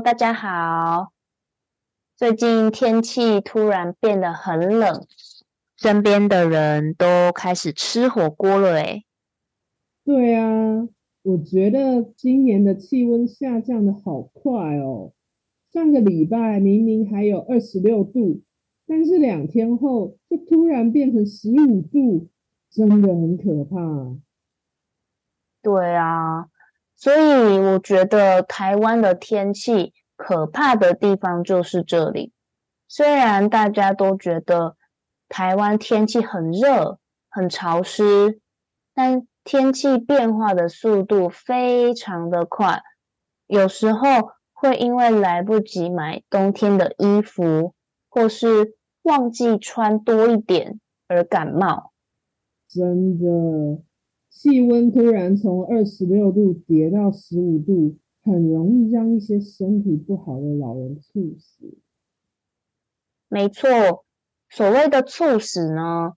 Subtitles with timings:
[0.00, 1.12] 大家好，
[2.16, 5.04] 最近天气突然变得很冷，
[5.76, 8.76] 身边的人都开始吃火锅了。
[8.78, 9.02] 哎，
[10.04, 10.86] 对啊，
[11.22, 15.12] 我觉得今年的气温下降的好快哦。
[15.72, 18.42] 上个礼拜明明还有二十六度，
[18.86, 22.28] 但是两天后就突然变成十五度，
[22.70, 24.16] 真的很可怕。
[25.60, 26.48] 对啊。
[27.00, 32.32] 所以我觉得台湾的天气可怕的地方就是这里。
[32.88, 34.74] 虽然大家都觉得
[35.28, 36.98] 台湾天气很热、
[37.30, 38.40] 很潮湿，
[38.92, 42.82] 但天气变化的速度非常的快，
[43.46, 44.08] 有时候
[44.52, 47.74] 会因为来不及买冬天的衣服，
[48.08, 51.92] 或是忘记穿多一点而感冒。
[52.68, 53.84] 真的。
[54.30, 61.78] 气温突然从二十六度跌到十五度，很容易让一些身体不好的老人猝死。
[63.28, 64.04] 没错，
[64.48, 66.12] 所谓的猝死呢，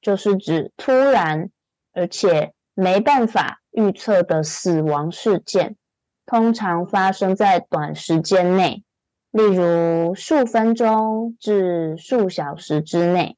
[0.00, 1.50] 就是指突然
[1.92, 5.76] 而且没办法预测的死亡事件，
[6.24, 8.84] 通常发生在短时间内，
[9.32, 13.36] 例如数分钟至数小时之内。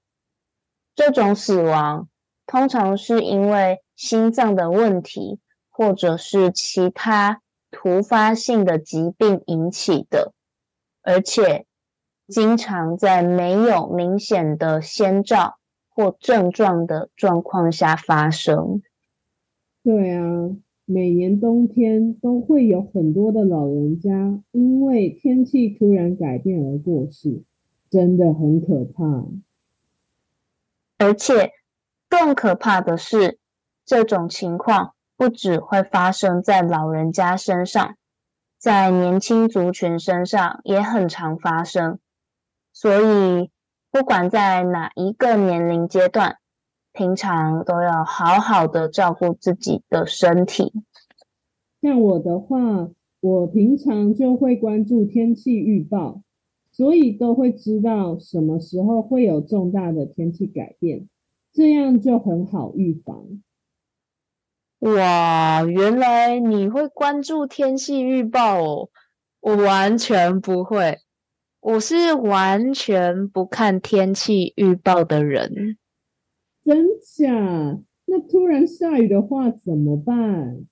[0.95, 2.09] 这种死亡
[2.47, 3.81] 通常是因为。
[3.99, 10.33] 心脏的问题，或者是其他突发性的疾病引起的，
[11.03, 11.67] 而且
[12.29, 18.83] 经常在没有明显的先兆或症状的状况下发生。
[19.83, 20.23] 对啊，
[20.85, 27.43] 每年冬天都会有很多的老人家因为天气突然改变而过世，
[27.91, 29.27] 真的很可怕。
[30.99, 31.51] 而且
[32.09, 33.41] 更可怕的是。
[33.89, 37.97] 这种情况不只会发生在老人家身上，
[38.59, 41.99] 在年轻族群身上也很常发生。
[42.71, 43.51] 所以，
[43.91, 46.37] 不管在哪一个年龄阶段，
[46.93, 50.71] 平常都要好好的照顾自己的身体。
[51.81, 52.91] 像我的话，
[53.21, 56.21] 我平常就会关注天气预报，
[56.71, 61.09] 所以都会知道什么时候会有重大的天气改变，
[61.55, 63.41] 这样就很好预防。
[64.81, 68.91] 哇，原来你会关注天气预报哦！
[69.41, 70.99] 我完全不会，
[71.61, 75.79] 我是完全不看天气预报的人。
[76.65, 77.81] 真假？
[78.05, 80.67] 那突然下雨的话怎么办？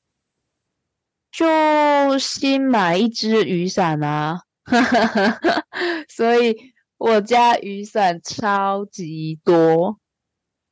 [1.33, 4.43] 就新买一只雨伞啊！
[6.09, 6.57] 所以
[6.97, 9.99] 我家雨伞超级多。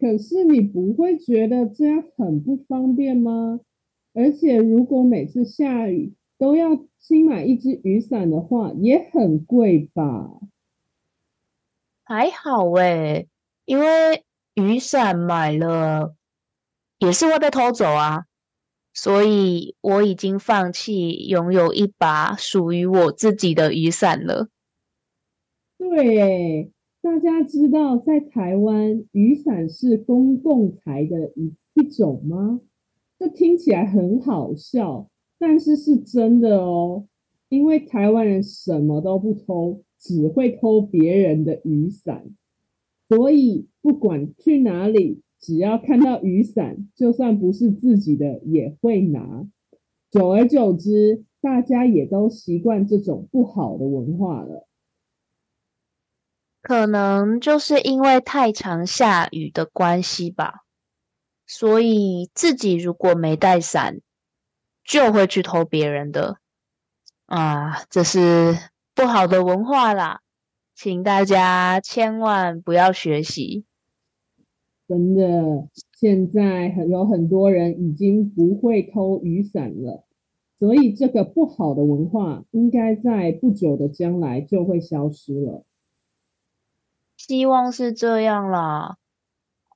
[0.05, 3.61] 可是你不会觉得这样很不方便吗？
[4.13, 10.29] 而且如果每次下雨都要新买一只雨伞的话，也很贵吧？
[12.05, 13.29] 还好诶，
[13.65, 14.23] 因为
[14.53, 16.15] 雨伞买了
[16.99, 18.27] 也是会被偷走啊，
[18.93, 24.49] 所以我已经放弃拥有一把属于我自己的雨伞了。
[25.79, 26.74] 对。
[27.05, 32.63] 大家知道在台湾雨伞是公共财的一一种吗？
[33.19, 37.05] 这听起来很好笑，但是是真的哦。
[37.51, 42.25] 因为台湾人什么都不偷，只会偷别人的雨伞，
[43.11, 49.47] 所以不管去哪里，只要看到雨伞，就算不是自己的也会拿。
[50.11, 54.67] 久而久之，大家也都习惯这种不好的文化了。
[56.65, 60.65] 可能就是因为太常下雨的关系吧，
[61.47, 64.01] 所以自己如果没带伞，
[64.83, 66.39] 就会去偷别人的
[67.27, 68.57] 啊，这是
[68.95, 70.23] 不好的文化啦，
[70.75, 73.67] 请大家千万不要学习。
[74.89, 80.07] 真的，现在很有很多人已经不会偷雨伞了，
[80.59, 85.67] 所以这个不好的文化应该在不久的将来就会消失了。
[87.27, 88.99] 希望是这样啦。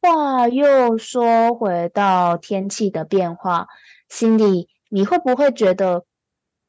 [0.03, 3.69] 话又说回到天气的变化，
[4.07, 6.05] 心里你会不会觉得，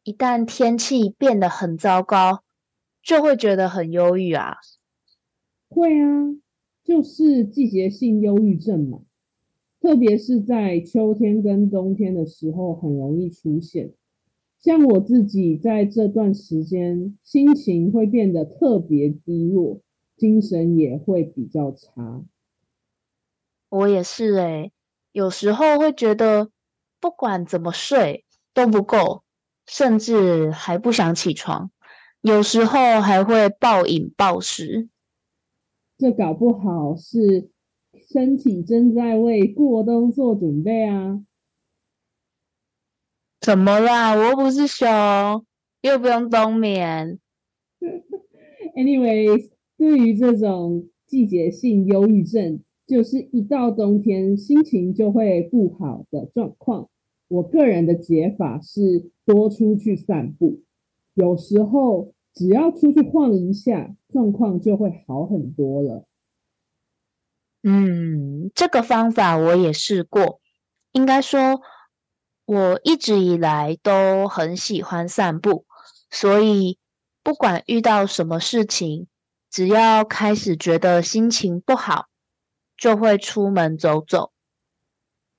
[0.04, 2.44] 一旦天气变得很糟糕，
[3.04, 4.56] 就会觉得很忧郁啊？
[5.68, 6.36] 会啊。
[6.82, 9.02] 就是季节性忧郁症嘛，
[9.82, 13.92] 特别是在秋天跟冬天的时候很容易出现。
[14.60, 19.82] 像我自己在这段时间，心情会变得特别低落，
[20.20, 22.24] 精神也会比较差。
[23.70, 24.74] 我也是诶，
[25.14, 26.52] 有时候会觉得
[27.00, 29.24] 不管怎么睡都不够，
[29.66, 31.72] 甚至还不想起床，
[32.22, 34.90] 有时候还会暴饮暴食。
[35.98, 37.50] 这搞不好是
[38.12, 41.24] 身体正在为过冬做准备啊！
[43.40, 44.14] 怎么啦？
[44.16, 44.88] 我不是熊，
[45.82, 47.20] 又不用冬眠。
[48.76, 56.88] Anyways，对于这种季节性忧郁症，就是一到冬天心情就会不好的状况。
[57.28, 60.62] 我个人的解法是多出去散步，
[61.16, 62.14] 有时候。
[62.32, 66.06] 只要出去晃一下，状况就会好很多了。
[67.64, 70.40] 嗯，这个方法我也试过。
[70.94, 71.60] 应该说，
[72.46, 75.66] 我一直以来都很喜欢散步，
[76.12, 76.78] 所以
[77.24, 79.08] 不管遇到什么事情，
[79.50, 82.08] 只要开始觉得心情不好，
[82.78, 84.32] 就会出门走走。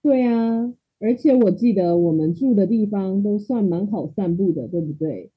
[0.02, 5.30] 对啊，而且我记得我们住的地方都算蛮好散步的，对不对？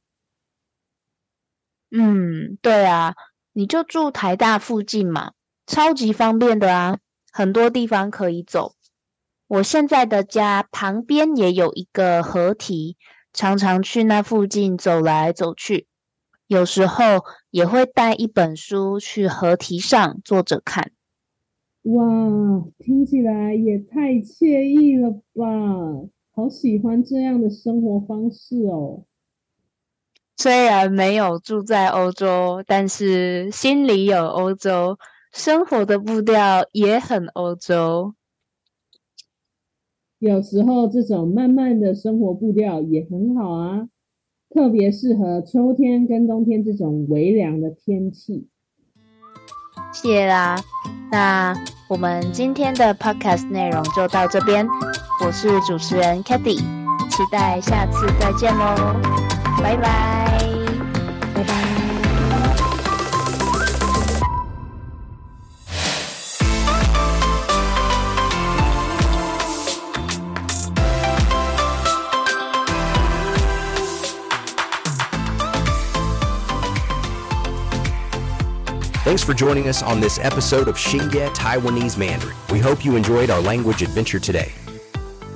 [1.92, 3.16] 嗯，对啊，
[3.52, 5.34] 你就住台大附近嘛，
[5.68, 7.00] 超级方便的啊，
[7.32, 8.76] 很多地方可以走。
[9.48, 12.98] 我现在的家旁边也有一个河堤，
[13.32, 15.88] 常常去那附近走来走去，
[16.48, 20.92] 有时候也会带一本书去河堤上坐着看。
[21.84, 22.04] 哇，
[22.80, 26.10] 听起来也太惬意了吧！
[26.32, 29.04] 好喜欢这样的生活方式哦。
[30.36, 34.98] 虽然没有住在欧洲，但是心里有欧洲，
[35.32, 38.16] 生活的步调也很欧洲。
[40.18, 43.90] 有时候这种慢慢的生活步调也很好啊，
[44.54, 48.48] 特别适合秋天跟冬天这种微凉的天气。
[49.92, 50.56] 谢啦，
[51.12, 51.54] 那
[51.90, 54.68] 我们今天的 podcast 内容就到这边。
[55.26, 56.58] 我是主持人 k a t h y
[57.10, 58.76] 期待下次再见喽。
[59.62, 60.23] 拜，拜
[79.24, 82.36] Thanks for joining us on this episode of Xingye Taiwanese Mandarin.
[82.52, 84.52] We hope you enjoyed our language adventure today.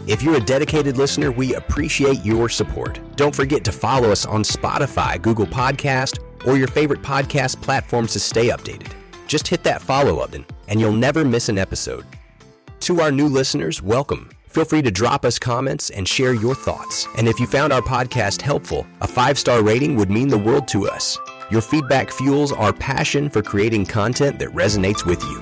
[0.06, 3.00] If you're a dedicated listener, we appreciate your support.
[3.15, 8.20] Don't forget to follow us on Spotify, Google Podcast, or your favorite podcast platforms to
[8.20, 8.91] stay updated.
[9.25, 12.06] Just hit that follow button and you'll never miss an episode.
[12.82, 14.29] To our new listeners, welcome.
[14.50, 17.08] Feel free to drop us comments and share your thoughts.
[17.17, 20.67] And if you found our podcast helpful, a five star rating would mean the world
[20.70, 21.17] to us.
[21.50, 25.42] Your feedback fuels our passion for creating content that resonates with you.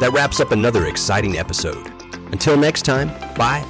[0.00, 1.86] That wraps up another exciting episode.
[2.32, 3.64] Until next time, bye